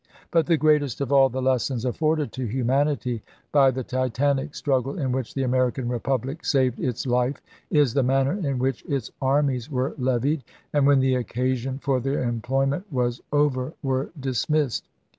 [0.31, 5.11] But the greatest of all the lessons afforded to humanity by the Titanic struggle in
[5.11, 7.39] which the American Republic saved its life
[7.69, 10.43] is the manner in which its armies were levied,
[10.73, 14.87] and, when the occasion for their employment was over, were dismissed.